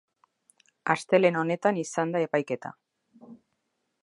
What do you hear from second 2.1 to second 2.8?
da epaiketa.